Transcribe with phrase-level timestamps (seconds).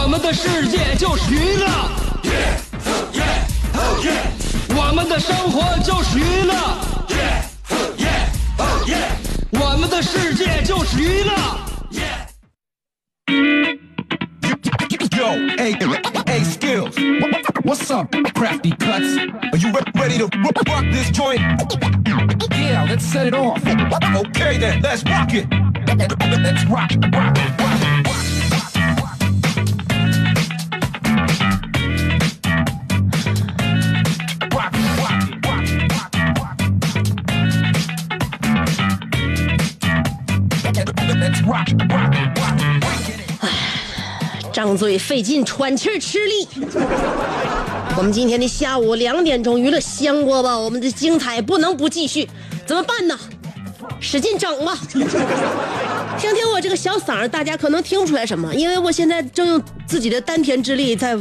[0.00, 1.66] 我们的世界就是娱乐，
[4.74, 6.54] 我们的生活就是娱乐。
[9.60, 11.34] 我们的世界就是娱乐。
[17.64, 19.18] What's up, crafty cuts?
[19.52, 20.28] Are you re ready to
[20.68, 21.40] rock this joint?
[22.52, 23.60] Yeah, let's set it off.
[23.66, 25.48] Okay then, let's rock it.
[26.40, 27.97] Let's rock, rock, rock,
[44.78, 46.48] 嘴费劲，喘气吃力。
[47.96, 52.28] 我们今天的下午两点钟娱乐香锅吧，我们的精彩不能不继续，
[52.64, 53.18] 怎么办呢？
[54.00, 54.78] 使劲整吧！
[54.92, 61.16] 听听我这个小嗓儿，大家可能听不出来什么，因为我现在正用自己的丹田之力在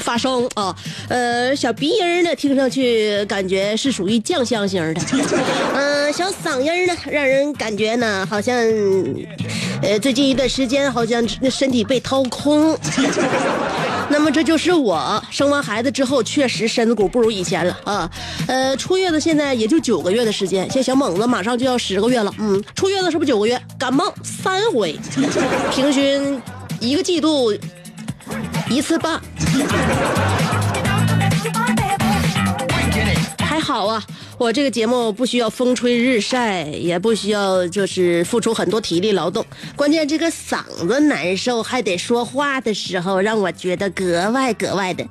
[0.00, 0.74] 发声啊。
[1.08, 5.00] 呃，小鼻音呢，听上去感觉是属于酱香型的。
[5.74, 8.56] 嗯、小嗓音呢，让人感觉呢，好像，
[9.82, 12.78] 呃，最近一段时间好像身体被掏空。
[14.08, 18.10] 那么这就是我生完孩子之后，确实身子骨不如以前了啊。
[18.46, 22.32] 呃，出月子现在也就九个月的时间，像小猛子马上就要十个月了。
[22.38, 23.60] 嗯，出月子是不是九个月？
[23.78, 24.96] 感冒三回，
[25.74, 26.40] 平均
[26.80, 27.52] 一个季度
[28.70, 29.20] 一次半。
[33.38, 34.02] 还好啊，
[34.38, 45.04] 我这个节目不需要风吹日晒，也不需要就是付出很多体力劳动，关键这个嗓子难受，还得说话的时候让我觉得格外格外的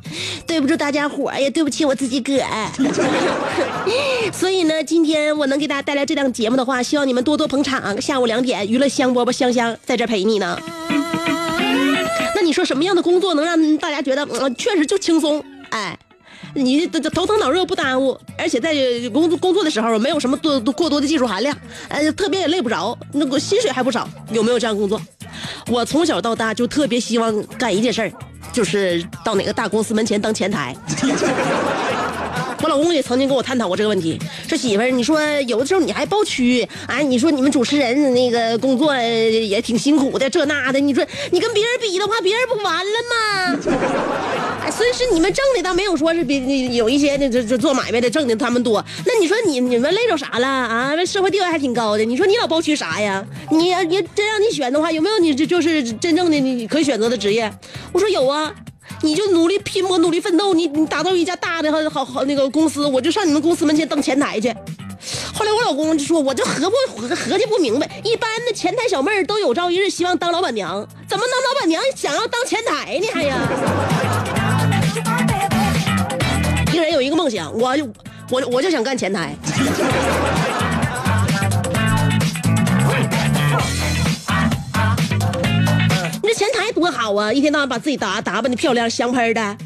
[0.45, 2.39] 对不住大家伙儿，也对不起我自己个。
[4.31, 7.99] 所以呢，今天我能给大家带来这档节目的话，希望你们多多捧场。
[7.99, 10.59] 下午两点，娱乐香饽饽香香在这陪你呢。
[12.35, 15.43] 那你说什么样的工作能让大家觉得，嗯，确实就轻松？
[15.71, 15.97] 哎。
[16.53, 18.73] 你这这头疼脑热不耽误，而且在
[19.09, 21.55] 工作工作的时候没有什么多多过多的技术含量，
[21.89, 24.07] 呃，特别也累不着，那个薪水还不少。
[24.31, 25.01] 有没有这样工作？
[25.67, 28.11] 我从小到大就特别希望干一件事儿，
[28.53, 30.75] 就是到哪个大公司门前当前台。
[32.61, 43.59] 我老公也曾经跟我探讨过这个问题，说媳妇儿，你说有的时候你还包区，哎，你说你们主持人那个工作也挺辛苦的，这那的，你说你跟别人比的话，别人不完了吗？
[44.65, 51.05] 哎，所以是你们挣的倒没有说是比有一些那这这做买卖的挣的他们多，那你说你你们累着啥了啊？
[51.05, 53.23] 社会地位还挺高的，你说你老包区啥呀？
[53.51, 57.51] 你你真让你选的话，有没有你这就是真正的你可以选择的职业？
[57.91, 58.53] 我说有啊。
[59.01, 64.53] 你就努力拼搏，努力奋斗，你你打造一家大的好好好那个公司，我就上你们公司门前当前台去。
[65.33, 73.07] 后来我老公就说，我就合不合合计不明白，一般的前台小妹儿都有朝一日希望当老板娘，怎么能老板娘想要当前台呢？
[73.13, 73.37] 还呀？
[76.71, 77.87] 一个人有一个梦想，我就
[78.31, 79.35] 我我就想干前台。
[86.75, 87.31] 多好啊！
[87.31, 89.57] 一天到晚把自己打打扮的漂亮香喷的，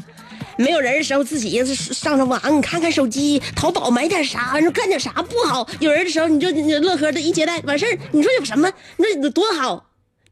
[0.56, 5.66] 没有人的时候自己上上网看看手机，淘宝买点啥，你说干点啥不好？
[5.80, 6.48] 有人的时候你就
[6.78, 8.70] 乐呵的一接待完事儿，你说有什么？
[8.96, 9.84] 那多好？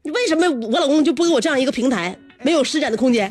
[0.03, 3.29] 为什么我老公就不给我这样一个平台，没有施展的空间？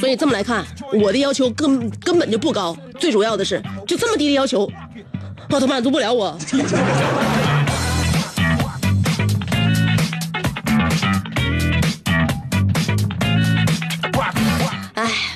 [0.00, 4.66] 所以这么来看，我的要求根根本就不高，最主要的是就这么低的要求，
[5.50, 6.38] 啊，他满足不了我。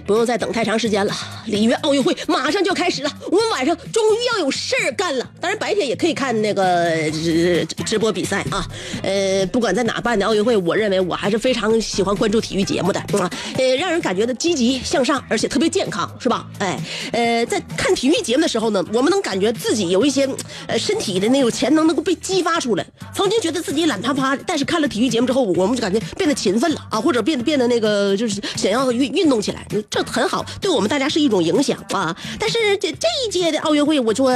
[0.06, 1.14] 不用再等太长时间了，
[1.46, 5.30] 里约奥运会马上就要开始了，我们晚上终于要有事儿干了。
[5.40, 8.66] 当然白天也可以看那个直直播比赛啊。
[9.02, 13.30] 呃，不管在哪办的奥运会，我认为我还是非常喜欢关注体育节目的啊。
[13.56, 16.46] 呃，让人感觉到积极向上，而且特别健康，是吧？
[16.58, 16.78] 哎，
[17.12, 20.28] 呃，在看体育节目的时候呢，我们能感觉自己有一些
[20.66, 22.86] 呃身体的那种潜能能够被激发出来。
[23.14, 29.66] 曾经觉得自己懒趴趴，但是看了体育节目之后，我们就感觉变得勤奋了啊，或者变得变得那个就是想要运运动起来。
[29.94, 32.14] 这很好，对我们大家是一种影响啊。
[32.36, 34.32] 但是这这一届的奥运会，我说，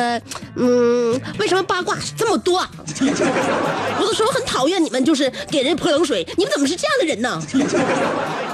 [0.55, 2.61] 嗯，为什么八卦这么多？
[3.01, 7.43] 我都说我很讨厌你们，就是给人泼冷水，你们怎么是这样的人呢？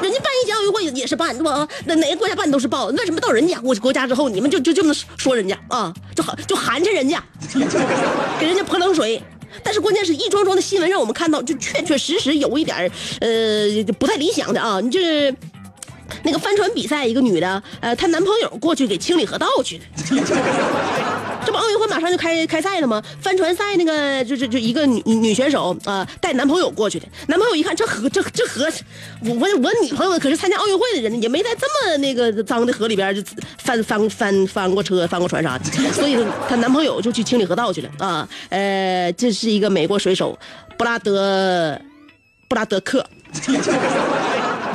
[0.03, 1.69] 人家办一届奥运会也是办，是吧？
[1.85, 5.93] 那哪个国家办都是报，为什么到人家国国家之后，你们就就这么说人家啊？
[6.17, 7.23] 就好就寒碜人家，
[8.41, 9.23] 给人家泼冷水。
[9.62, 12.91] 但是关键是一桩桩的新闻让我们看到，就确确实实有一点
[13.21, 13.29] 呃
[14.01, 14.81] 不太理想的啊。
[14.81, 15.33] 你这
[16.23, 19.85] 那个帆船比赛，一个女的，呃，她男朋友过去给清理河道去了。
[21.45, 23.03] 这不奥运会马上就开开赛了吗？
[23.21, 28.67] 帆船赛那个就就就一个女女选手啊、带男朋友过去的，男朋友一看这河这这河，
[29.21, 33.23] 我我我女朋友可是参加奥运会的人，也没在这么那个脏的河里边就
[33.59, 36.17] 翻翻翻翻过车、翻过船啥的，所以
[36.49, 38.27] 她男朋友就去清理河道去了啊。
[38.49, 40.39] 呃，这是一个美国水手
[40.79, 41.79] 布拉德
[42.49, 43.05] 布拉德克。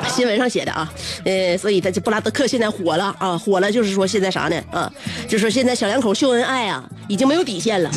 [0.07, 0.91] 新闻上写的啊，
[1.25, 4.61] 呃，所以他这布拉德克现在火了啊，火了就是说现在啥呢？
[4.71, 4.91] 啊，
[5.27, 7.89] 就是说现在小两口秀恩爱啊，已经没有底线了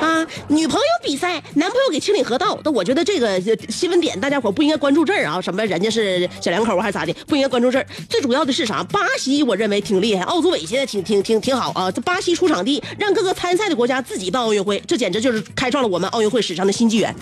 [0.00, 0.24] 啊。
[0.48, 7.86] 女朋友比赛，男朋友给清理河道，那我觉得这个新闻点大家伙不应该关注这儿啊，什么人家是小两口还是咋的，不应该关注这儿。
[8.08, 8.82] 最主要的是啥？
[8.84, 11.90] 巴西我认为挺厉害，奥组委现在挺挺挺挺好啊。
[11.90, 17.14] 这巴西出场地，让各个参赛的国家自己办奥运会，这简直就是开创了我们奥运会史上的新纪元。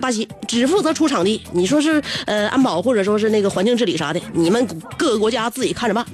[0.00, 4.66] 巴西只负责出场地，你说是呃安保或者说是那个环境治理啥的，你们
[4.96, 6.04] 各个国家自己看着办。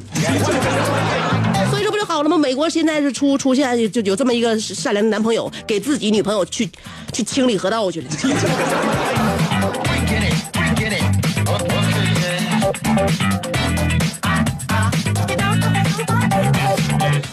[1.71, 2.37] 所以这不就好了吗？
[2.37, 6.69] 美国现在是出出现就有这么一个善良的男朋友，给自己女朋友去
[7.13, 8.09] 去清理河道去了。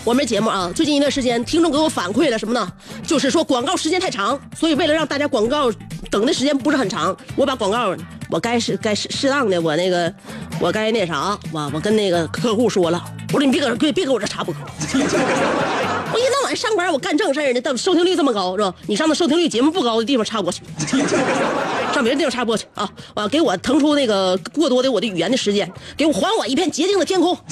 [0.06, 2.70] 我们节目啊，最近一段时间，听众给我反馈了什么呢？
[3.08, 5.72] 就是说广告时间太长，所以为了让大家广告
[6.14, 7.92] 等的时间不是很长，我把广告
[8.30, 10.14] 我该是该适适当的我那个
[10.60, 18.72] 我该那啥，我我跟那个客户说了，我说你别搁别别搁我这插播，我一天到晚上班我干正事儿呢，但收听率这么高是吧？
[18.86, 20.62] 你上那收听率节目不高的地方插播去，
[21.92, 22.88] 上别的地方插播去啊！
[23.16, 25.68] 啊，给我腾出那个过多的我的语言的时间，
[25.98, 27.36] 给我还我一片洁净的天空。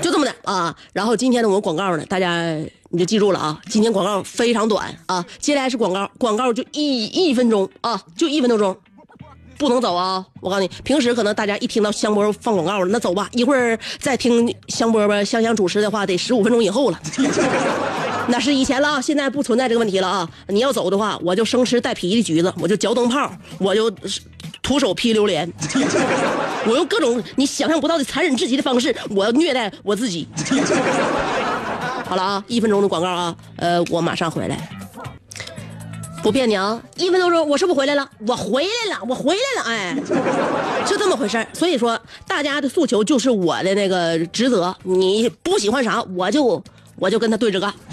[0.00, 2.54] 就这么的啊，然后今天呢，我广告呢，大家
[2.90, 8.74] 你就记住了啊，今天广告非常短啊，接下来是广告，广告就一一分钟啊，就一分多钟，
[9.58, 10.24] 不能走啊！
[10.40, 16.98] 我告诉你，平时可能大家一听到香波放广告了，那走吧，一会儿再听香波吧，香香主持的话，得十五分钟以后了。
[18.30, 20.30] 那是以前了啊，现在不存在这个问题了啊！
[20.48, 23.90] 你要走的话，我就生吃带皮的橘子，我就嚼灯泡，我就
[24.62, 25.50] 徒手劈榴莲，
[26.66, 30.26] 我用各种你想象不到的残忍至极的方式，我要虐待我自己。
[32.08, 34.56] 好了啊，一分钟的广告啊，呃，我马上回来。
[36.22, 38.08] 不骗你啊，一分多钟，我是不是回来了？
[38.26, 39.96] 我回来了，我回来了，哎，
[40.84, 44.74] 就这么回事所以说，大家的诉求就是我的那个职责。
[44.82, 46.62] 你不喜欢啥，我就
[46.96, 47.72] 我就跟他对着干。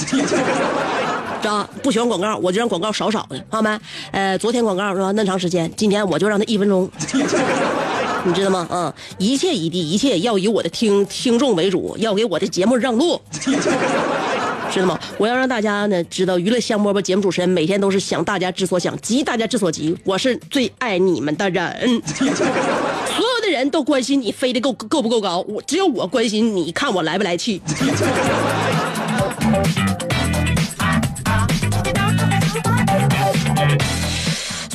[1.41, 3.79] 知道不喜欢广告，我就让广告少少的，好吗？
[4.11, 5.11] 呃，昨天广告是吧？
[5.11, 6.89] 那长时间，今天我就让他一分钟，
[8.25, 8.67] 你知道吗？
[8.71, 13.21] 啊，一切以地，一切要以我的听听众为主，要给我的节目让路。
[14.71, 14.99] 知道吗？
[15.19, 19.95] 我要让大家呢知道，娱乐香饽饽节目主持人每天都是想大家之所想，急大家之所急。
[20.03, 27.61] 我是最爱你们的人， 所有的人都关心你飞得够够不够高，我只有我关心你看我来不来气。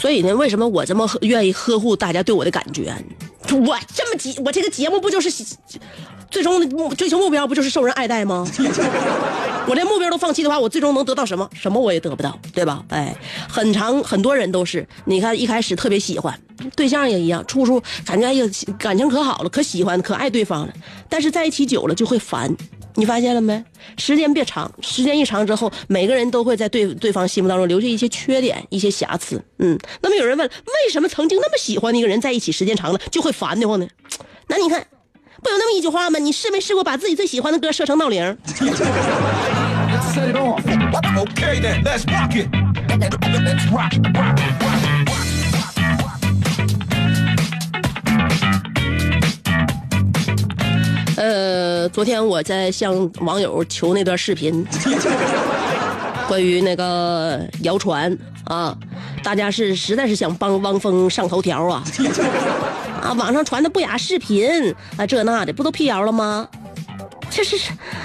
[0.00, 2.94] 所以呢，为什么我这么愿意呵护大家对我的感觉？
[3.56, 5.30] 我这么急，我这个节目不就是
[6.30, 8.46] 最终的目追求目标不就是受人爱戴吗？
[9.66, 11.48] 我连目标都放弃的话，我最终能得到什么？
[11.52, 12.82] 什么我也得不到，对吧？
[12.88, 13.14] 哎，
[13.48, 16.38] 很长很多人都是，你看一开始特别喜欢，
[16.76, 18.44] 对象也一样，处处感觉哎呀
[18.78, 20.72] 感情可好了，可喜欢可爱对方了，
[21.08, 22.56] 但是在一起久了就会烦。
[22.94, 23.64] 你发现了没？
[23.96, 29.42] 时间别长，时间一长之后，每个人都会在对对方心目当中留下一些缺点、一些瑕疵。
[29.58, 33.86] 嗯，那么有人问，为什么曾经那么喜欢的一个人，在一起时间长了就会烦的慌呢？
[34.48, 34.86] 那你看，
[35.42, 36.18] 不有那么一句话吗？
[36.18, 39.20] 你试没试过把自己最喜欢的歌设成闹铃？Let's
[51.88, 54.64] 昨天我在向网友求那段视频，
[56.28, 58.76] 关于那个谣传啊，
[59.24, 61.82] 大家是实在是想帮汪峰上头条啊，
[63.02, 66.48] 啊，网上传的不雅视频啊，这那的不都辟谣了吗？
[67.30, 67.56] 就是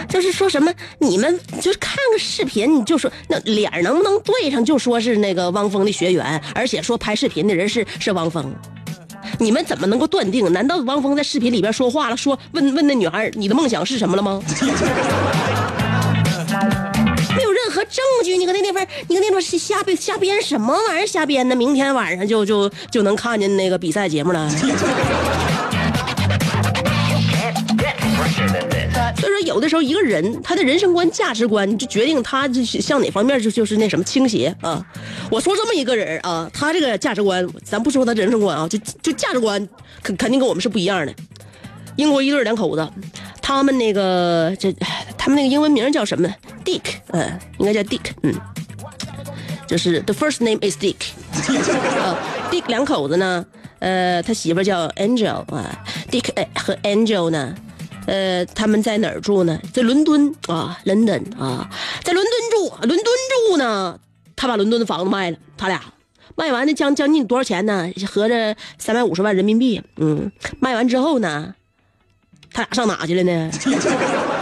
[0.07, 8.53] 就是说什么，你们就是看个视频，你就说那脸能不能对上，就说是那个汪峰的学员，而且说拍视频的人是是汪峰。
[9.39, 10.51] 你们怎么能够断定？
[10.53, 14.41] 难道汪峰在视频里边说话了，说问问那女孩你的梦想是什么了吗？
[17.35, 21.07] 没有任何证据，你搁那地方，你搁那地方是瞎编瞎编什么玩意儿？
[21.07, 24.49] 瞎编的，明天晚上就就就能看见那个比赛节目了。
[29.17, 34.85] 所以说，有的时候一个人他的人生观、价值观，就决定他就是向哪方面就就是那什么倾斜啊。
[35.29, 39.67] 我说这么一个人啊，他这个价值观，咱不说他人生观啊，就就价值观
[40.01, 41.13] 肯肯定跟我们是不一样的。
[41.97, 42.87] 英国一对两口子，
[43.41, 44.69] 他们那个这
[45.17, 46.27] 他们那个英文名叫什么
[46.65, 46.81] ？Dick，
[47.11, 48.33] 嗯，应该叫 Dick，嗯，
[49.65, 50.95] 就是 the first name is Dick，
[52.03, 52.19] 啊
[52.51, 53.45] ，Dick 两口子呢，
[53.79, 57.55] 呃，他媳妇叫 Angel 啊，Dick 和 Angel 呢，
[58.05, 59.59] 呃，他们在哪儿住呢？
[59.73, 61.69] 在伦敦啊，London 啊，
[62.03, 63.05] 在伦敦住，伦敦
[63.49, 63.99] 住呢，
[64.35, 65.81] 他把伦敦的房子卖了，他俩。
[66.37, 67.89] 卖完的将将近多少钱呢？
[68.05, 69.81] 合着三百五十万人民币。
[69.95, 71.55] 嗯，卖完之后呢，
[72.51, 73.49] 他俩上哪去了呢？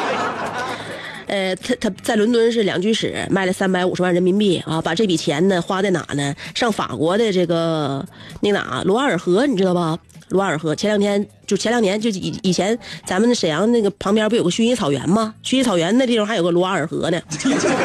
[1.28, 6.34] 呃，他他在伦敦是两居室，卖了三百五十万人民币啊，把这笔钱呢花在哪呢？
[6.56, 8.04] 上法国的这个
[8.42, 10.00] 那哪罗瓦尔河，你知道吧？
[10.34, 15.36] 罗瓦尔河前两天就前两年就以以前咱们沈阳那个旁边不有个薰衣草原吗？
[15.44, 17.22] 薰衣草原那地方还有个罗瓦尔河呢。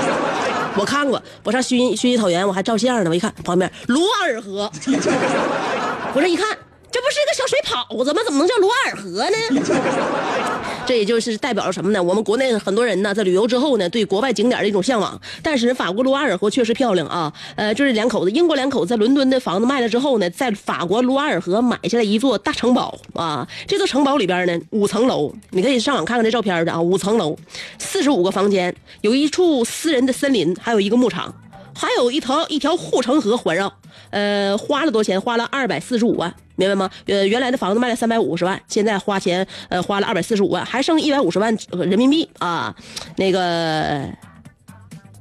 [0.75, 3.11] 我看过，我上薰衣薰衣草原，我还照相呢。
[3.11, 4.71] 我一看旁边罗瓦尔河，
[6.14, 6.57] 我这一看，
[6.90, 8.23] 这不是一个小水泡子吗？
[8.25, 9.37] 怎么能叫罗瓦尔河呢？
[10.88, 12.02] 这也就是代表了什么呢？
[12.02, 15.21] 我们国内很多人呢，在旅游之后呢，对国外景点的一种向往。
[15.42, 17.30] 但是法国卢瓦尔河确实漂亮啊。
[17.57, 23.47] 呃，就是两口子，英国两口子在伦敦的房子卖了之后呢，在法国卢瓦尔河买下来一座大城堡啊。
[23.66, 26.80] 这座城堡里边呢，五层楼，你可以上网看看这照片的啊。
[26.80, 27.37] 五层楼，
[27.78, 31.35] 四十五个房间，有一处私人的森林，还有一个牧场。
[31.78, 33.73] 还有一条一条护城河环绕，
[34.11, 35.20] 呃，花了多少钱？
[35.20, 36.90] 花了二百四十五万，明白吗？
[37.06, 42.75] 呃，原来的房子卖了三百五十万，现在花钱，呃，花了二百四十五万，还剩一百五十万人民币啊。
[43.16, 44.04] 那个，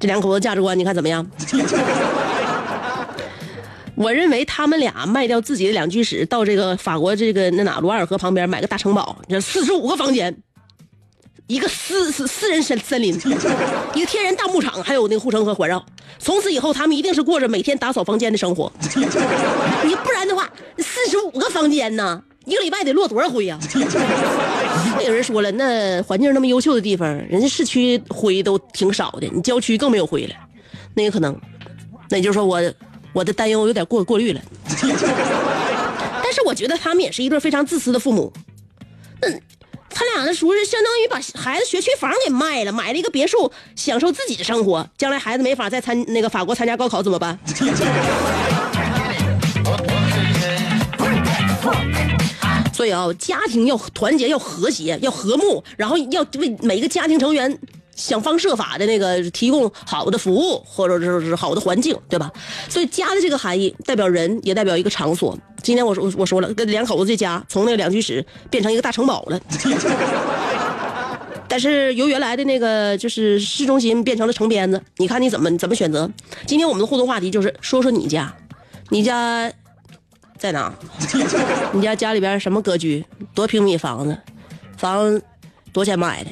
[0.00, 1.24] 这两口子价值观你看怎么样？
[3.94, 10.36] 我认为他们俩卖掉自己的两居室，到这个法国这个那哪罗尔河旁边买个大城堡，这四十五个房间。
[11.48, 13.14] 一个私私私人森森林，
[13.94, 15.84] 一个天然大牧场，还有那个护城河环绕。
[16.18, 18.70] 从此以后，他们一定是过着每天打扫房间的生活。
[19.82, 23.58] 你不然的话，四十五个房间呢，一个礼拜得落多少灰呀？
[25.02, 30.34] 有人说了，那环境那么优秀的地方，人家市区灰都挺少的，你郊区更没有灰了，
[30.94, 31.34] 那也可能。
[32.10, 32.60] 那也就是说，我
[33.14, 34.40] 我的担忧有点过过滤了。
[36.22, 38.30] 但是我觉得他们也是一对非常自私的父母。
[39.20, 39.40] 嗯。
[39.98, 44.88] 他俩的叔是相当于把孩子学区房给卖了，买了一个别墅，享受自己的生活。
[44.96, 47.36] 将来孩子没法再参那个法国参加高考怎么办？
[52.72, 57.58] 所以啊，家庭要团结，要和谐，要和睦，然后要为每一个家庭成员
[57.98, 62.30] 想方设法的那个提供好的服务，或者是好的环境，对吧？
[62.68, 65.36] 所以家的这个含义代表人，也代表一个场所。
[65.62, 69.40] 今天我说我说了，跟两口子这家从那两居室变成一个大城堡了。
[71.50, 76.08] 但是由原来的那个就是市中心变成了城边子，你看你怎么怎么选择？
[76.46, 78.32] 今天我们的互动话题就是说说你家，
[78.90, 79.50] 你家
[80.38, 80.72] 在哪？
[81.72, 83.04] 你家家里边什么格局？
[83.34, 84.16] 多平米房子？
[84.76, 85.20] 房
[85.78, 86.30] 多少钱买的？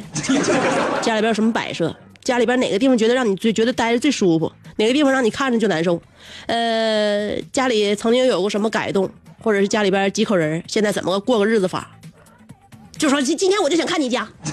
[1.00, 1.94] 家里边有什么摆设？
[2.24, 4.50] 家里边哪个地方觉得让你最觉得待着最舒服？
[4.78, 6.02] 哪个地方让你看着就难受？
[6.46, 9.08] 呃，家里曾经有过什么改动，
[9.40, 11.92] 或者是家里边几口人，现在怎么过个日子法？
[12.98, 14.26] 就说今今天我就想看你家，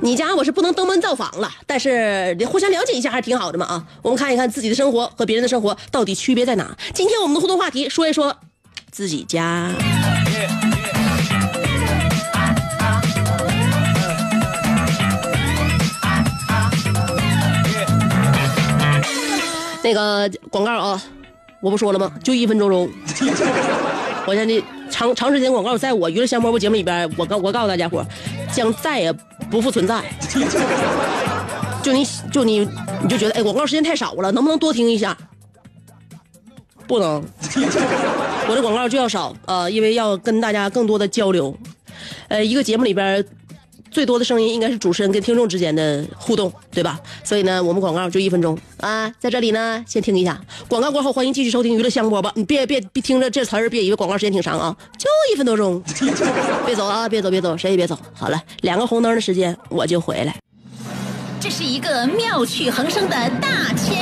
[0.00, 3.86] 你家我是不能登门造访了，但是互相了解一下还是挺好的嘛啊！
[4.02, 6.76] 我们看一看自己的生活和别人的生活到底区别在哪？
[6.92, 8.36] 今天我们的互动话题说一说
[8.90, 9.70] 自己家。
[19.82, 21.02] 那个广告啊，
[21.60, 22.12] 我不说了吗？
[22.22, 22.88] 就一分钟钟。
[24.26, 28.06] 我现在长长时间广告，在我娱乐香饽饽节目里边，我告我告诉大家伙，
[28.52, 29.12] 将再也
[29.50, 30.02] 不复存在。
[31.82, 32.60] 就你就你
[33.02, 35.16] 你就觉得哎，广告时间太少了，能不能多听一下？
[36.86, 37.24] 不能，
[38.48, 41.56] 我的广告就要少啊，因为要跟大家更多的交流。
[42.28, 43.24] 呃，一个节目里边。
[43.92, 46.98] 最多的声音应该是主持人跟听众之间的互动，对吧？
[47.22, 52.30] 所以呢，我们广告就一分钟啊，在这里呢，先听一下广告过后，欢迎继续收听娱乐香饽饽。
[52.34, 55.82] 你别别别听着这词儿，别以为广告时间挺长啊，就一分多钟，
[56.66, 57.98] 别走啊，别走别走，谁也别走。
[58.14, 60.34] 好了，两个红灯的时间我就回来。
[61.38, 64.01] 这是一个妙趣横生的大千。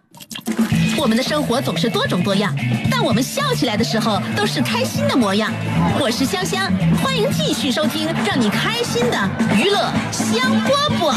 [1.01, 2.55] 我们的生活总是多种多样，
[2.91, 5.51] 但我们笑起来的时候都是开心的模样。
[5.99, 6.71] 我是香香，
[7.03, 9.17] 欢迎继续收听让你开心的
[9.57, 11.15] 娱乐香饽饽。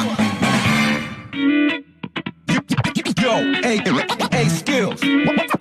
[3.22, 3.78] Yo, hey,
[4.32, 5.00] hey, skills.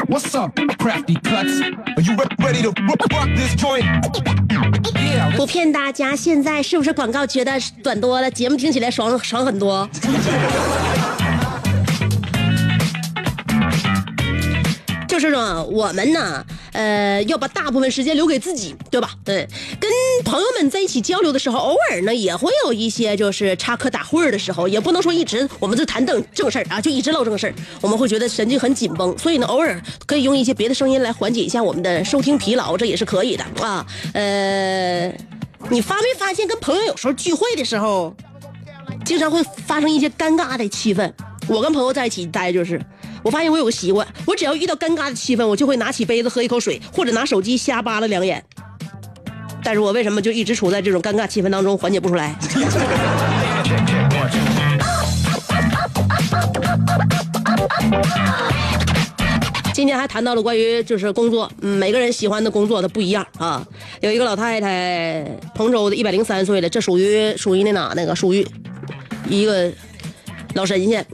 [0.07, 1.61] What's up, crafty cuts?
[1.95, 3.85] Are you re- ready to rock this joint?
[5.35, 7.51] 不骗大家，现在是不是广告觉得
[7.83, 8.31] 短多了？
[8.31, 9.89] 节目听起来爽爽很多。
[15.23, 19.11] 就是说，我们呢，呃，要把大部分时间留给自己，对吧？
[19.23, 19.47] 对，
[19.79, 19.89] 跟
[20.25, 33.85] 朋友们在一起交流的时候，偶尔呢也会有一些就是插科打诨儿的时候，也不能说一直我们就谈正正事儿啊，就一直唠正事儿，我们会觉得神经很紧绷，所以呢，偶尔可以用一些别的声音来缓解一下我们的收听疲劳，这也是可以的啊。
[34.13, 35.07] 呃，
[35.69, 38.13] 你发没发现，跟朋友有时候聚会的时候，
[39.05, 41.09] 经常会发生一些尴尬的气氛。
[41.47, 42.81] 我跟朋友在一起待就是，
[43.23, 48.43] 我发现我有个习惯，我只要遇到尴尬的气氛，我就会拿起杯子喝一口水，或者拿手机瞎扒拉两眼。
[49.63, 52.35] 但是我为什么就一直处在这种尴尬气氛当中，缓解不出来？
[59.73, 63.65] 今天还谈到了关于就是工作，每个人喜欢的工作它不一样啊。
[64.01, 65.23] 有一个老太太，
[65.55, 68.45] 彭州的，一百零三岁了，这属于属于那哪那个属于
[69.27, 69.71] 一个
[70.53, 71.05] 老神仙。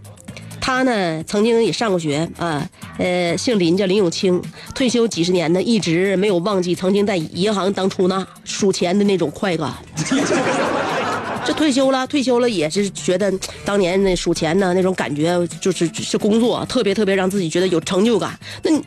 [0.62, 4.42] 他呢曾经也上过学啊，呃，姓林，叫林永清，
[4.76, 9.74] 退休几十年呢，一直没有忘记曾经在银行当出纳数钱的那种快感。
[11.46, 13.34] 这退休了，退休了也是觉得
[13.66, 18.38] 当年那数钱呢那种感觉，就是是工作特别特别让自己觉得有成就感。
[18.62, 18.84] 那你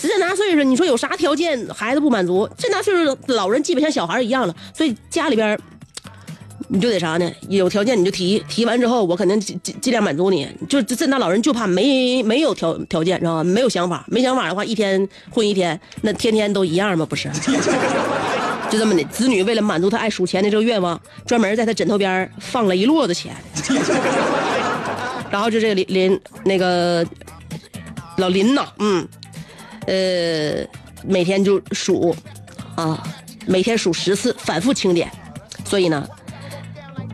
[0.00, 2.48] 这大岁数，你说有啥条件孩子不满足？
[2.58, 5.56] 这大岁数老人基本像小孩一样了，所以家里边
[6.72, 7.28] 你就得啥呢？
[7.48, 10.48] 有条件你就提，提完之后我肯定尽尽尽量满足你。
[10.68, 13.44] 就这那老人就怕没没有条条件，知道吧？
[13.44, 17.04] 没有想法，没想法的话，一天混一天，那天天都一样吗？
[17.04, 17.28] 不是。
[18.70, 23.34] 就这么的，子女为了满足他爱数钱的这个愿望，专门在他枕头边放了一摞子钱，
[25.28, 27.04] 然后就这个林林那个
[28.18, 29.08] 老林呐，嗯，
[29.88, 30.64] 呃，
[31.04, 32.14] 每天就数
[32.76, 33.02] 啊，
[33.44, 35.10] 每天数十次，反复清点。
[35.64, 36.08] 所以呢，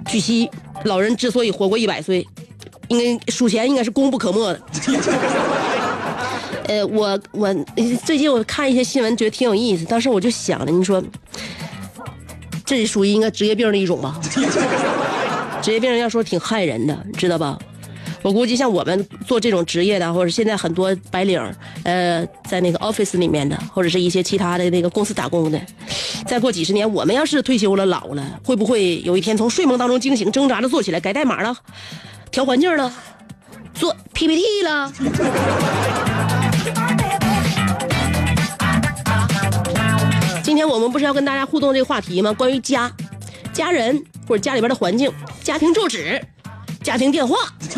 [0.07, 0.49] 据悉
[0.85, 2.27] 老人之所以活过一百岁，
[2.88, 4.61] 应该数钱应该是功不可没的。
[6.69, 7.55] 呃，我我
[8.05, 9.85] 最近我看一些新闻，觉得挺有意思。
[9.85, 11.03] 当时我就想了，你说，
[12.64, 14.21] 这属于应该职业病的一种吧？
[15.62, 17.59] 职业病要说挺害人的，知道吧？
[18.27, 21.41] 我估计像我们做这种职业的，或者现在很多白领，
[21.85, 25.61] 呃，在那个 office 里面的，或者是一些其他的那个公司打工的，
[26.27, 31.57] 再过几十年，我们要是退休了、老了，会不会有一天从睡梦当中惊醒，挣扎着坐起来，改代码了，
[32.33, 32.93] 调环境了，
[33.75, 34.93] 做 PPT 了？
[40.43, 42.33] 今天我们不是要跟大家互动这个话题吗？
[42.33, 42.91] 关于家、
[43.53, 45.12] 家人或者家里边的环境、
[45.45, 46.21] 家庭住址、
[46.87, 47.37] 家庭电话，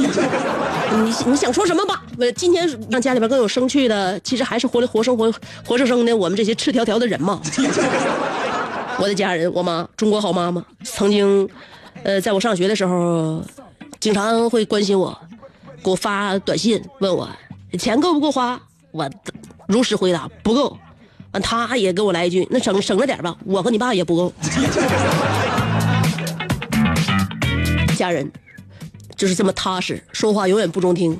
[1.02, 2.02] 你你想说什么吧？
[2.18, 5.32] 我今天让家里边更有生趣的，其实还是活的活生活、
[5.66, 7.40] 活生生的我们这些赤条条的人嘛。
[9.00, 11.48] 我的家人，我妈，中国好妈妈，曾经，
[12.02, 13.42] 呃，在我上学的时候，
[13.98, 15.18] 经常会关心我，
[15.82, 17.26] 给我发短信问我
[17.78, 19.08] 钱够不够花，我
[19.68, 20.76] 如实回答不够。
[21.32, 24.30] 完，他也给我来一句：“那省省着点吧，我和你爸也不够。
[27.96, 28.30] ”家人
[29.18, 31.18] 就是这么踏实，说话永远不中听。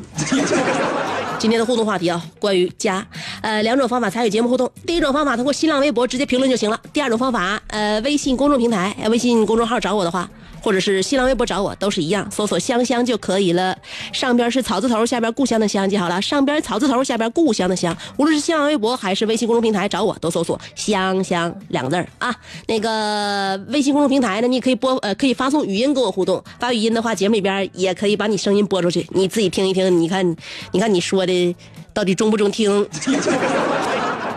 [1.39, 3.07] 今天的互动话题啊，关于家，
[3.43, 4.71] 呃，两种方法参与节目互动。
[4.87, 6.81] 第一种方法通过新浪微博直接评论就行了。
[6.93, 10.29] 第二种方法，呃，微信公众平台、微信公众号找我的话，
[10.69, 13.75] 或者是新浪微博找我都是一样，搜索“香香”就可以了。
[14.13, 16.21] 上边是草字头，下边故乡的乡记好了。
[16.21, 17.97] 上边草字头，下边故乡的乡。
[18.19, 22.37] 无论是新浪微博还是微信公众平台找我，都搜索“香香”两个字啊。
[22.67, 30.37] 那个微信公众平台呢，你可以播呃可以发送语音跟我互动，发语音的话，节目里边也可以把你声音播出去，你自己听一听，你看
[30.73, 31.57] 你看你说的
[31.95, 32.87] 到底中不中听。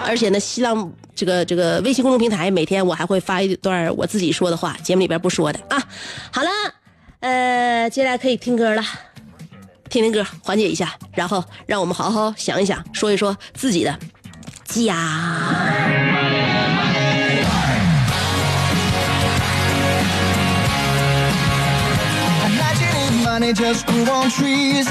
[0.06, 5.82] 而且呢，新浪这个这个微信公众平台每天我还会发一段我自己说的话，节目里边不说的啊。
[6.32, 6.50] 好了，
[7.22, 8.84] 呃，接下来可以听歌了，
[9.90, 13.98] 听听歌缓解一下，然后让我们好好想一想，说一说自己的
[14.66, 14.88] 家。
[23.54, 24.88] Just grew on trees.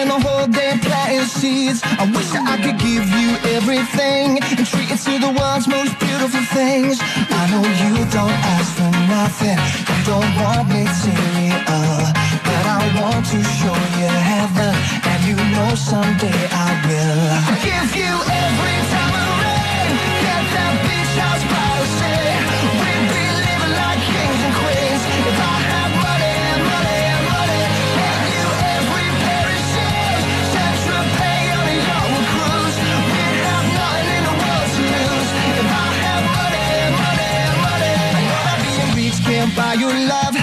[0.00, 1.80] I would spend the whole day planting seeds.
[1.84, 5.92] I wish that I could give you everything and treat you to the world's most
[6.00, 6.96] beautiful things.
[7.28, 12.12] I know you don't ask for nothing, you don't want material, uh,
[12.48, 14.72] but I want to show you heaven,
[15.04, 17.28] and you know someday I will.
[17.60, 19.90] Give you every time of rain,
[20.24, 21.44] get that beach house
[39.70, 40.34] buy your love.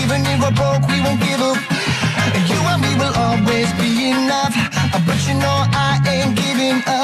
[0.00, 1.56] Even if we're broke, we won't give up.
[2.50, 4.54] You and me will always be enough.
[5.06, 6.95] But you know I ain't giving up.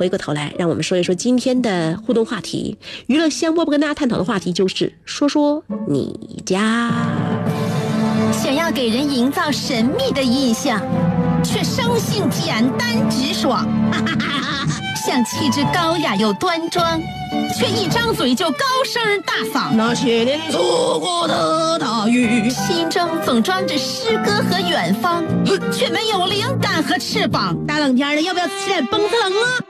[0.00, 2.78] 回过头来，让我们说一说今天的互动话题。
[3.06, 6.90] 娱乐香饽饽跟大家探讨的话题就是说说你家。
[8.32, 10.80] 想要给人营造神秘的印象，
[11.44, 13.68] 却生性简单直爽，
[15.06, 16.98] 像气质高雅又端庄，
[17.54, 19.74] 却一张嘴就高声大嗓。
[19.74, 25.22] 那些年错过的大雨，心中总装着诗歌和远方，
[25.70, 27.54] 却没有灵感和翅膀。
[27.66, 29.69] 大冷天的，要不要吃点蹦子冷啊？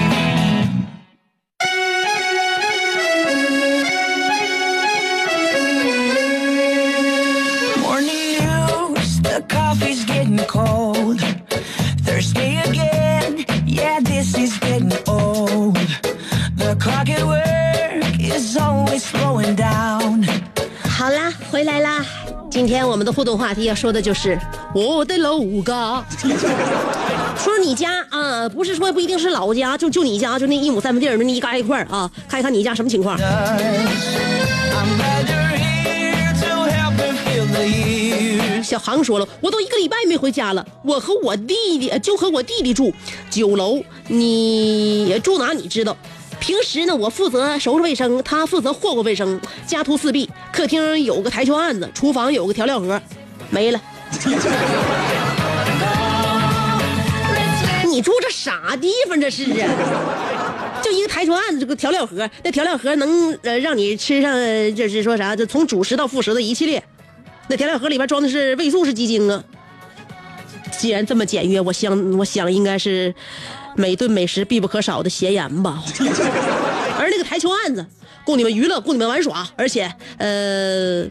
[21.91, 22.05] 啦。
[22.49, 24.39] 今天我们的互动话题要说的就是
[24.73, 26.05] 我的老家。
[26.17, 26.29] 说
[27.51, 33.17] 说你家啊，不是说不一定是老家，就就你家，就那一亩三分地儿，那一嘎一块儿啊，看一看你家什么情况。
[38.63, 42.93] 小航说了，我都一个礼拜没回家了，我和我弟弟就和我弟弟住
[43.29, 45.97] 九楼，你住哪你知道。
[46.41, 50.27] 平时呢，我负责收拾卫生，他负责霍霍卫生，家徒四壁。
[50.51, 52.99] 客厅有个台球案子，厨房有个调料盒，
[53.51, 53.79] 没了。
[57.85, 59.21] 你住这啥地方？
[59.21, 66.83] 这是啊，就一个台球案子，这个调料盒，那调料盒能呃让你吃上，呃就是说啥，就从主食到副食的一系列。
[67.49, 69.43] 那调料盒里边装的是味素是鸡精啊，
[70.71, 73.13] 既然这么简约，我想我想应该是
[73.75, 75.83] 每顿美食必不可少的咸盐吧。
[76.97, 77.85] 而那个台球案子，
[78.23, 81.03] 供你们娱乐，供你们玩耍，而且呃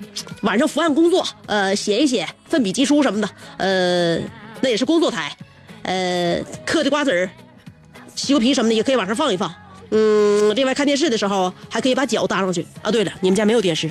[0.43, 4.17] 晚上伏案工作，呃写一写奋笔疾书什么的，呃
[4.61, 5.37] 那也是工作台，
[5.83, 7.29] 呃嗑的瓜子儿、
[8.15, 9.53] 西瓜皮什么的也可以往上放一放。
[9.91, 12.91] 嗯，另外看电视的时候还可以把脚搭上去啊。
[12.91, 13.91] 对了，你们家没有电视。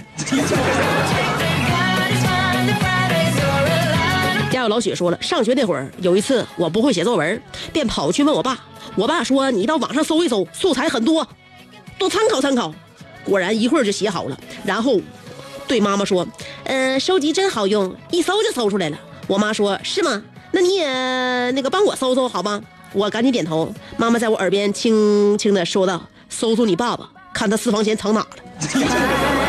[4.70, 7.42] 老雪说了，上学那会儿有一次我不会写作文，
[7.74, 8.58] 便跑去问我爸。
[8.96, 11.28] 我爸说：“你到网上搜一搜，素材很多，
[11.98, 12.74] 多参考参考。”
[13.24, 15.00] 果然一会儿就写好了，然后
[15.68, 16.26] 对妈妈说
[16.66, 20.24] ：“嗯、收集真好用，一搜就搜出来了。”我妈说：“是吗？
[20.52, 22.62] 那你也那个帮我搜搜好吗？”
[22.94, 23.72] 我赶紧点头。
[23.98, 28.28] 妈妈在我耳边轻轻的说道：“搜搜你爸爸，看他私房钱藏哪了。”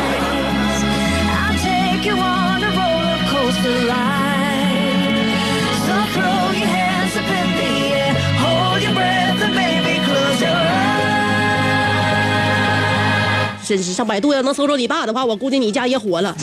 [13.71, 16.35] 真是上百度要能搜着你爸的话，我估计你家也火了。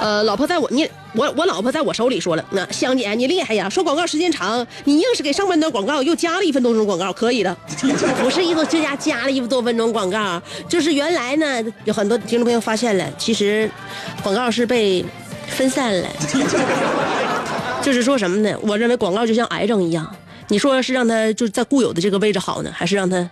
[0.00, 7.54] 呃，老婆在我你我我老婆在我手里说了，那香姐你厉害呀，说广告时间长，你硬是给上半段广告又加了一分多钟广告，可以的，
[8.22, 13.70] 不是一个这家加了一分多分钟广告，就是原来呢有很多听众朋友发现了，其实
[14.22, 15.04] 广告是被
[15.60, 16.08] 分散了，
[17.84, 18.58] 就是说什么呢？
[18.62, 20.16] 我认为广告就像癌症一样，
[20.48, 23.30] 你说是让它就在固有的这个位置好呢，还是让它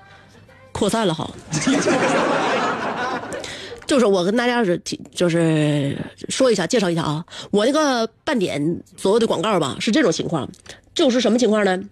[0.71, 1.35] 扩散了好？
[3.87, 4.79] 就是我跟大家是，
[5.15, 5.97] 就是
[6.29, 7.25] 说一下，介绍一下啊。
[7.51, 10.47] 我那个半点左右的广告吧，是这种情况，
[10.95, 11.83] 就是什么情况呢？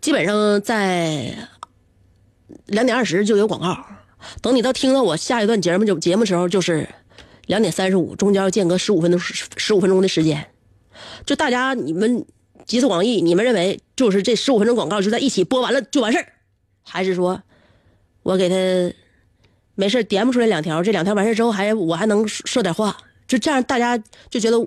[0.00, 1.32] 基本上在
[2.66, 3.78] 两点二十就有广告，
[4.42, 6.88] 等你到听到我下一段节目就节目时候，就是
[7.50, 10.46] 两点三十五，中间要间隔十五分钟十五分钟的时间。
[11.26, 12.24] 就大家你们
[12.64, 16.26] 集思广益，你们认为就是这十五分钟广告就在一起播完了就完事儿，
[16.84, 17.42] 还是说
[18.22, 18.94] 我给他？
[19.74, 22.94] 没事点不出来两条，这两条完事之后还我还能说点话，
[23.26, 24.62] 就这样大家就觉得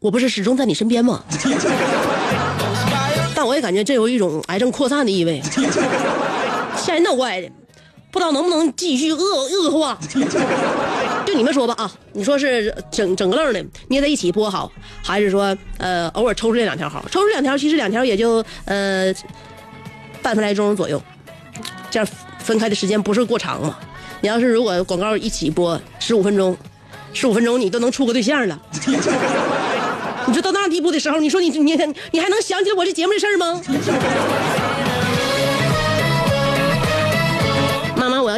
[0.00, 1.24] 我不是始终在你身边吗？
[3.34, 5.40] 但我也感觉这有一种癌症扩散的意味，
[6.76, 7.50] 吓人闹怪的，
[8.14, 9.98] 不知道能不能继续恶恶化。
[11.26, 14.70] 就你们说吧啊，你说是整整个愣的捏在一起播好，
[15.02, 17.04] 还是说呃偶尔抽出来两条好？
[17.10, 19.12] 抽出两条，其实两条也就呃
[20.22, 21.02] 半分来钟左右，
[21.90, 23.76] 这样分开的时间不是过长嘛？
[24.20, 26.56] 你要是如果广告一起播十五分钟，
[27.12, 28.56] 十五分钟你都能处个对象了。
[30.26, 31.74] 你说到那地步的时候，你说你你
[32.12, 33.60] 你还能想起来我这节目的事儿吗？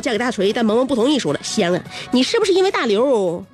[0.01, 3.45] 嫁给大锤，但萌萌不同意，说了，香啊，你是不是因为大刘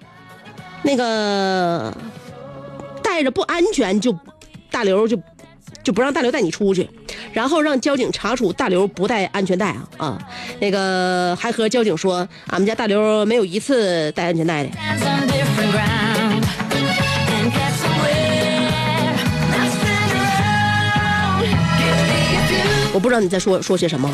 [0.83, 1.95] 那个
[3.03, 4.17] 带着不安全就
[4.71, 5.19] 大刘就
[5.83, 6.89] 就不让大刘带你出去，
[7.33, 10.19] 然后让交警查处大刘不带安全带啊啊，
[10.61, 14.71] 那个还和交警说俺们家大刘没有一次带安全带的。
[22.95, 24.13] 我不知道你在说说些什么。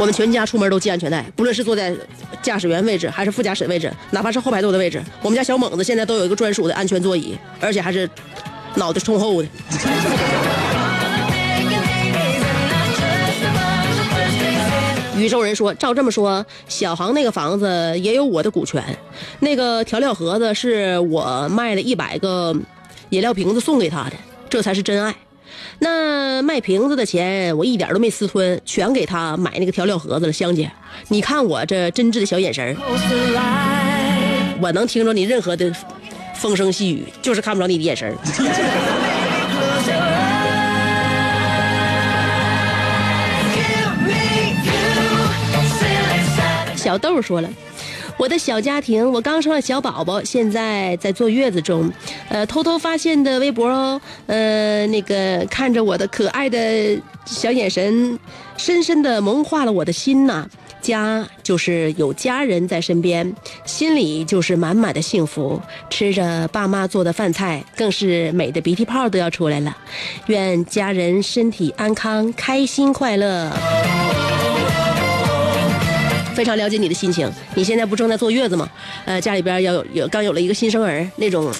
[0.00, 1.94] 我们全家出门都系安全带，不论是坐在
[2.40, 8.08] 驾驶员位置还是副驾驶位置，哪怕是后排座的位置，我们家小猛子现在都有一个专属的安全座椅，而且还是
[8.76, 9.48] 脑袋冲后的。
[15.18, 18.82] 宇宙人说：“照这么说，小航那个房子也有我的股权，
[19.40, 22.56] 那个调料盒子是我卖了一百个
[23.10, 24.12] 饮料瓶子送给他的，
[24.48, 25.14] 这才是真爱。
[25.78, 30.32] 那卖瓶子的钱我一点都没私吞，全给他买那个调料盒子了。
[30.32, 30.70] 香姐，
[31.08, 32.76] 你看我这真挚的小眼神儿，
[34.60, 35.72] 我能听着你任何的
[36.34, 38.14] 风声细语，就是看不着你的眼神儿。
[46.76, 47.48] ”小豆说了。
[48.20, 51.90] 我的小家庭，我刚生了小宝宝，现在在坐月子中，
[52.28, 58.18] 呃，偷偷发现的微博哦，呃，那个看着我的可爱的小眼神，
[58.58, 60.46] 深深的萌化了我的心呐、
[60.82, 65.58] 家就是有家人在身边，心里就是满满的幸福。
[65.88, 69.74] 吃着爸妈做的饭菜，更是美的鼻涕泡都要出来了。
[70.26, 73.50] 愿家人身体安康，开心快乐。
[76.34, 77.30] 非常了解你的心情。
[77.54, 78.68] 你现在不正在坐月子吗？
[79.04, 81.52] 呃，家里边要有有刚有了一个新生儿，那种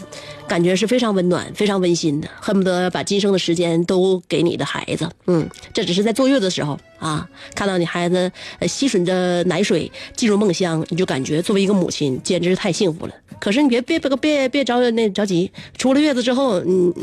[0.48, 5.08] 感觉是非常温暖、非常温馨的，恨不得把今生的时间都给你的孩子。
[5.26, 8.30] 嗯，这只是在坐月子的时候啊，看到你孩子
[8.66, 13.14] 吸吮着奶水进入梦乡，你就感觉作为一个母亲简直是太幸福了。
[13.38, 16.94] 可是你别别别别别着那着急，出了月子之后，嗯，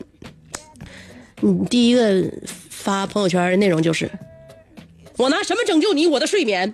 [1.42, 2.24] 你第一个
[2.70, 4.10] 发朋友圈的内容就是。
[5.18, 6.72] 我拿什么拯救你我的睡眠.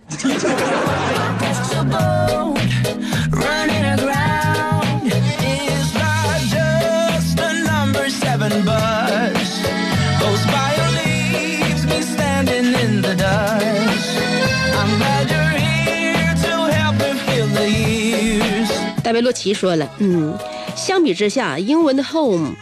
[19.01, 20.37] 戴维洛奇说了，嗯，
[20.75, 22.53] 相比之下，英文的 home，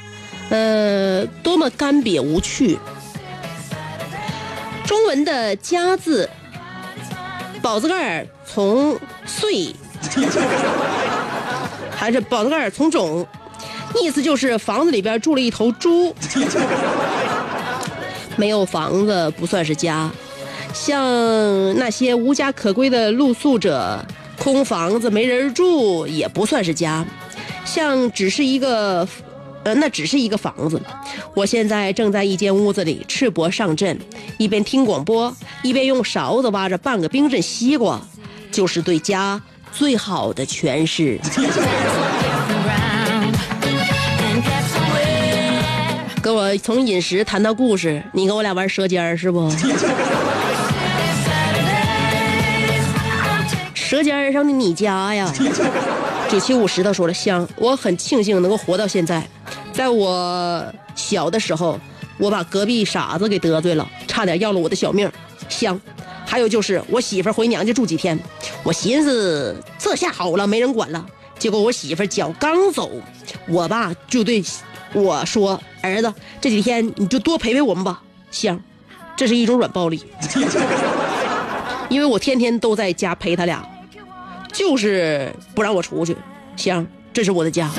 [0.49, 2.77] 呃，多么干瘪无趣。
[4.91, 6.30] 中文的家字，
[7.62, 9.73] 宝字盖儿从岁，
[11.95, 13.25] 还是宝字盖儿从种，
[14.01, 16.13] 意思就是房子里边住了一头猪。
[18.36, 20.12] 没有房子不算是家，
[20.73, 21.01] 像
[21.77, 24.06] 那些无家可归的露宿者，
[24.38, 27.06] 空房子没人住也不算是家，
[27.63, 29.08] 像只是一个，
[29.63, 30.82] 呃，那只是一个房子。
[31.36, 33.97] 我现在正在一间屋子里赤膊上阵，
[34.38, 38.02] 一边听广播，一边用勺子挖着半个冰镇西瓜，
[38.52, 41.19] 就是对家最好的诠释。
[46.21, 49.52] 跟我从饮食谈到故事，你跟我俩玩舌尖是不？
[53.74, 55.32] 舌尖上的你家呀！
[56.30, 59.21] 九七五石头说了香，我很庆幸能够活到现在。
[59.73, 61.79] 在我小的时候，
[62.17, 65.10] 我把隔壁傻子给得罪了，差点要了我的小命。
[65.49, 65.79] 香。
[66.25, 68.17] 还有就是我媳妇回娘家住几天，
[68.63, 71.05] 我寻思这下好了，没人管了。
[71.38, 72.89] 结果我媳妇脚刚走，
[73.49, 74.41] 我爸就对
[74.93, 78.62] 我说：“儿子，这几天你就多陪陪我们吧。”香，
[79.17, 80.01] 这是一种软暴力，
[81.89, 83.67] 因为我天天都在家陪他俩，
[84.53, 86.15] 就是不让我出去。
[86.55, 87.69] 香，这是我的家。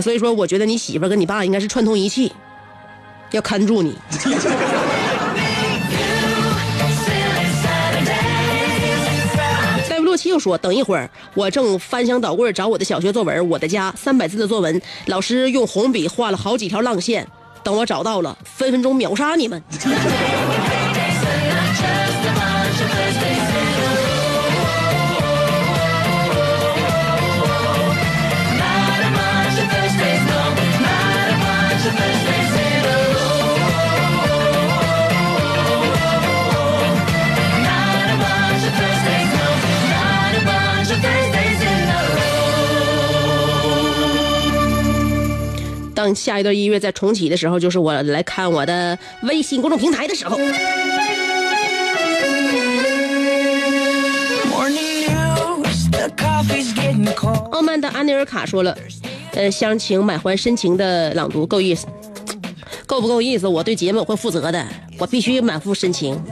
[0.00, 2.32] 所以说我觉得你媳妇跟你爸应该是串通一气，
[3.30, 3.96] 要看住你。
[9.88, 17.26] 戴维洛奇又说：“等一会儿，我正翻箱倒柜找我的小学作文，我的家三百字的作文，老师用红笔画了好几条浪线，
[17.62, 19.62] 等我找到了，分分钟秒杀你们。”
[46.04, 50.38] 当下一段音乐再重启的时候，就是我来看我的微信公众平台的时候。
[57.52, 58.76] 傲慢的安尼尔卡说了，
[59.32, 61.86] 呃，乡情满怀深情的朗读够意思，
[62.84, 63.48] 够不够意思？
[63.48, 64.62] 我对节目我会负责的，
[64.98, 66.22] 我必须满腹深情。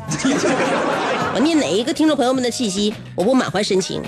[1.35, 4.03] 我念哪一个听众朋友们的信息，我不满怀深情，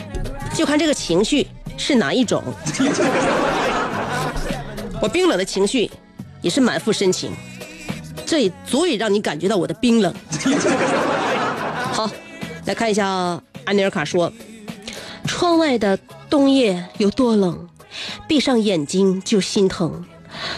[0.55, 1.47] 就看这个情绪
[1.79, 2.45] 是哪一种。
[5.01, 5.91] 我冰冷的情绪
[6.41, 7.33] 也是满腹深情，
[8.25, 10.15] 这也足以让你感觉到我的冰冷。
[11.93, 12.11] 好，
[12.65, 13.07] 来看一下
[13.65, 14.33] 安尼尔卡说。
[15.27, 15.97] 窗外的
[16.29, 17.69] 冬夜有多冷，
[18.29, 20.05] 闭上眼睛就心疼，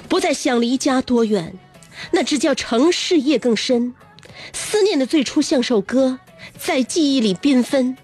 [0.09, 1.55] 不再想离家多远，
[2.11, 3.95] 那只叫城市夜更深。
[4.53, 6.19] 思念的最初像首歌，
[6.59, 7.97] 在记忆里缤纷。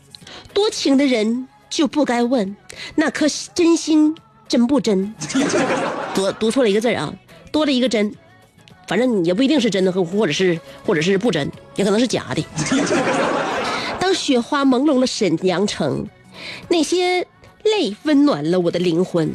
[0.55, 2.57] 多情的人就不该问，
[2.95, 4.15] 那颗真心
[4.49, 5.15] 真不真？
[6.15, 7.13] 读读错了一个字啊，
[7.51, 8.15] 多了一个真，
[8.87, 12.45] 反正也不一定是真的，或或者是或者是不真，也可能是假的。
[13.99, 16.07] 当雪花朦胧了沈阳城，
[16.69, 17.27] 那些
[17.63, 19.35] 泪温暖了我的灵魂，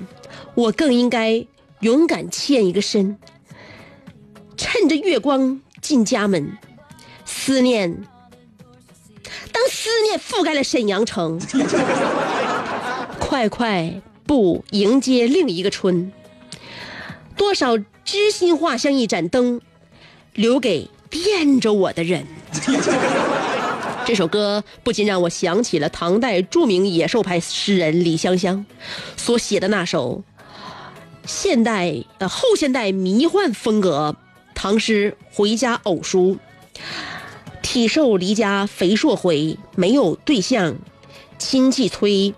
[0.55, 1.45] 我更应该
[1.79, 3.17] 勇敢欠一个身。
[4.55, 6.57] 趁着月光进家门，
[7.25, 8.03] 思念，
[9.51, 11.39] 当思念覆盖了沈阳城，
[13.19, 16.11] 快快步迎接另一个春。
[17.37, 19.61] 多少知心话像一盏灯，
[20.33, 22.25] 留给惦着我的人。
[24.05, 28.65] 这首歌不仅让我想起了唐代著名野兽派诗人李香香
[29.17, 30.23] 所写的那首
[31.25, 34.15] 现代呃后现代迷幻风格
[34.55, 36.35] 唐诗《回家偶书》，
[37.61, 40.77] 体瘦离家肥硕回，没有对象，
[41.37, 42.33] 亲戚催。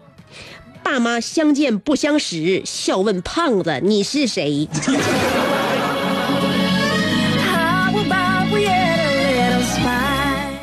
[0.92, 4.68] 爸妈相见不相识，笑问胖子你是谁?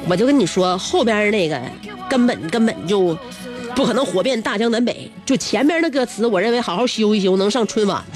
[0.09, 1.63] 我就跟你说，后边那个
[2.11, 3.17] 根本根本就
[3.77, 8.03] 不可能火遍大江南北，就前边那歌词，我认为好好修一修能上春晚。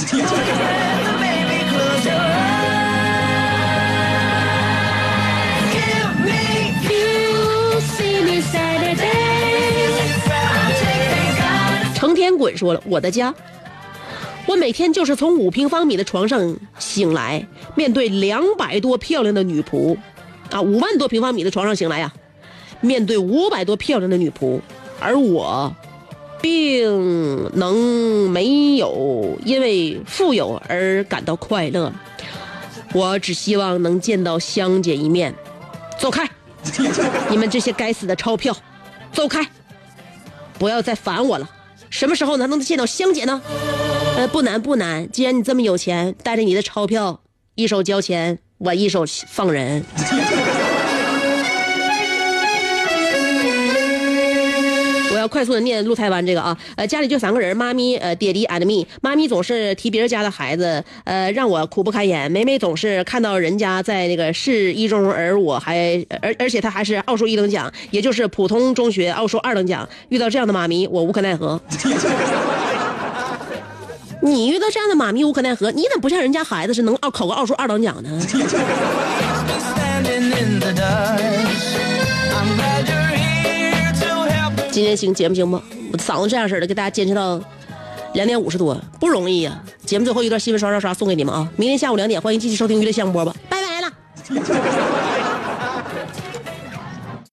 [12.40, 13.34] 滚说了，我的家，
[14.46, 19.96] 我每天就是从五平方米的床上醒来，面对两百多漂亮的女仆，
[20.50, 22.10] 啊，五万多平方米的床上醒来呀、
[22.80, 24.58] 面对五百多漂亮的女仆，
[24.98, 25.76] 而我，
[26.40, 31.92] 并能没有因为富有而感到快乐。
[32.94, 35.34] 我只希望能见到香姐一面。
[35.98, 36.26] 走开！
[37.28, 38.56] 你们这些该死的钞票，
[39.12, 39.46] 走开！
[40.58, 41.48] 不要再烦我了。
[41.90, 43.42] 什么时候才能见到香姐呢？
[44.16, 47.20] 呃，不难不难，既然你这么有钱，带着你的钞票，
[47.56, 49.84] 一手交钱，我一手放人。
[55.20, 58.86] 要快速的念陆台湾这个啊，呃，家里就三个人，妈咪、呃，爹地 and me。
[59.02, 62.32] 妈咪总是提别人家的孩子，呃，让我苦不堪言。
[62.32, 69.88] 每每总是看到人家在那个市一中，而我还而而且他还是奥数一等奖，也就是普通中学奥数二等奖。
[70.08, 71.60] 遇到这样的妈咪，我无可奈何。
[74.22, 78.20] 你遇到这样的妈咪无可奈何，你怎么不像人家孩子是能奥考个奥数二等奖呢？
[84.70, 85.60] 今天行节目行不？
[85.92, 87.40] 我嗓子这样式的，给大家坚持到
[88.14, 91.48] 两点五十多，不容易呀、节目最后一段新闻刷刷刷送给你们啊！
[91.56, 95.19] 明天下午两点，欢迎继续收听娱乐项目播吧，拜拜了。